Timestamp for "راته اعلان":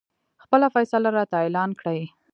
1.17-1.69